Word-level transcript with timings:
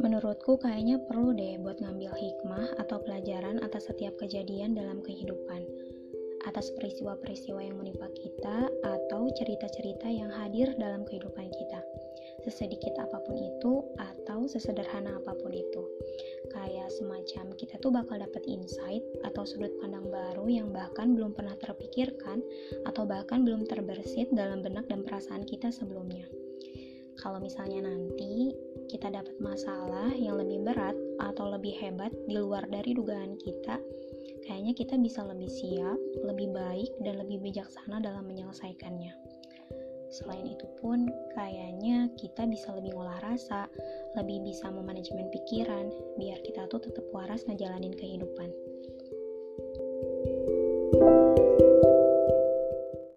menurutku 0.00 0.56
kayaknya 0.56 0.96
perlu 1.04 1.36
deh 1.36 1.60
buat 1.60 1.76
ngambil 1.76 2.16
hikmah 2.16 2.80
atau 2.80 2.96
pelajaran 3.04 3.60
atas 3.60 3.92
setiap 3.92 4.16
kejadian 4.16 4.72
dalam 4.72 5.04
kehidupan. 5.04 5.60
Atas 6.48 6.72
peristiwa-peristiwa 6.72 7.60
yang 7.60 7.76
menimpa 7.76 8.08
kita 8.16 8.72
atau 8.80 9.28
cerita-cerita 9.36 10.08
yang 10.08 10.32
hadir 10.32 10.72
dalam 10.80 11.04
kehidupan 11.04 11.52
kita. 11.52 11.84
Sesedikit 12.40 12.96
apa 12.96 13.20
pun 13.28 13.36
itu 13.36 13.84
atau 14.00 14.48
sesederhana 14.48 15.20
apa 15.20 15.36
pun 15.36 15.52
itu. 15.52 15.84
Kayak 16.48 16.88
semacam 16.96 17.52
kita 17.60 17.76
tuh 17.84 17.92
bakal 17.92 18.16
dapat 18.24 18.40
insight 18.48 19.04
atau 19.28 19.44
sudut 19.44 19.76
pandang 19.84 20.08
baru 20.08 20.48
yang 20.48 20.72
bahkan 20.72 21.12
belum 21.12 21.36
pernah 21.36 21.52
terpikirkan 21.60 22.40
atau 22.88 23.04
bahkan 23.04 23.44
belum 23.44 23.68
terbersit 23.68 24.32
dalam 24.32 24.64
benak 24.64 24.88
dan 24.88 25.04
perasaan 25.04 25.44
kita 25.44 25.68
sebelumnya. 25.68 26.24
Kalau 27.20 27.36
misalnya 27.36 27.84
nanti 27.84 28.56
dapat 29.10 29.36
masalah 29.42 30.14
yang 30.14 30.38
lebih 30.38 30.62
berat 30.62 30.96
atau 31.20 31.50
lebih 31.50 31.74
hebat 31.78 32.14
di 32.30 32.38
luar 32.38 32.64
dari 32.70 32.94
dugaan 32.94 33.36
kita, 33.38 33.76
kayaknya 34.46 34.72
kita 34.72 34.94
bisa 34.96 35.26
lebih 35.26 35.50
siap, 35.50 35.98
lebih 36.22 36.54
baik, 36.54 36.90
dan 37.02 37.20
lebih 37.20 37.42
bijaksana 37.42 37.98
dalam 37.98 38.26
menyelesaikannya. 38.30 39.12
Selain 40.10 40.42
itu 40.42 40.66
pun, 40.82 41.06
kayaknya 41.38 42.10
kita 42.18 42.42
bisa 42.50 42.74
lebih 42.74 42.98
ngolah 42.98 43.22
rasa, 43.22 43.70
lebih 44.18 44.42
bisa 44.42 44.66
memanajemen 44.66 45.30
pikiran, 45.30 45.86
biar 46.18 46.42
kita 46.42 46.66
tuh 46.66 46.82
tetap 46.82 47.06
waras 47.14 47.46
ngejalanin 47.46 47.94
kehidupan. 47.94 48.50